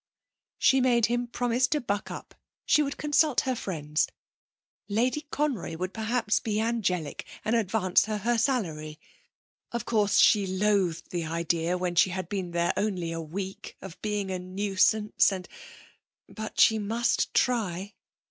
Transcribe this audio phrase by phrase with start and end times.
[0.57, 2.33] She made him promise to buck up,
[2.65, 4.07] she would consult her friends....
[4.89, 8.99] Lady Conroy would perhaps be angelic and advance her her salary.
[9.71, 14.01] (Of course she loathed the idea when she had been there only a week of
[14.01, 15.47] being a nuisance and
[16.27, 17.93] But she must try.)